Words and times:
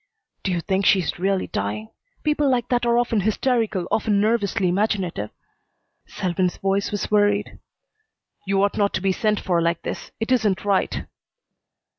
"Do 0.41 0.51
you 0.51 0.61
think 0.61 0.83
she 0.87 0.97
is 0.97 1.19
really 1.19 1.45
dying? 1.45 1.89
People 2.23 2.49
like 2.49 2.69
that 2.69 2.87
are 2.87 2.97
often 2.97 3.21
hysterical, 3.21 3.87
often 3.91 4.19
nervously 4.19 4.67
imaginative." 4.67 5.29
Selwyn's 6.07 6.57
voice 6.57 6.89
was 6.89 7.11
worried. 7.11 7.59
"You 8.47 8.63
ought 8.63 8.77
not 8.79 8.95
to 8.95 9.01
be 9.01 9.11
sent 9.11 9.39
for 9.39 9.61
like 9.61 9.83
this. 9.83 10.09
It 10.19 10.31
isn't 10.31 10.65
right." 10.65 11.05